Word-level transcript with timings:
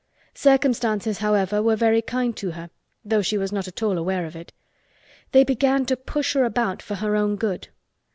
Circumstances, 0.33 1.19
however, 1.19 1.61
were 1.61 1.75
very 1.75 2.01
kind 2.01 2.35
to 2.35 2.53
her, 2.53 2.71
though 3.05 3.21
she 3.21 3.37
was 3.37 3.51
not 3.51 3.67
at 3.67 3.83
all 3.83 3.99
aware 3.99 4.25
of 4.25 4.35
it. 4.35 4.51
They 5.31 5.43
began 5.43 5.85
to 5.85 5.95
push 5.95 6.33
her 6.33 6.43
about 6.43 6.81
for 6.81 6.95
her 6.95 7.15
own 7.15 7.35
good. 7.35 7.67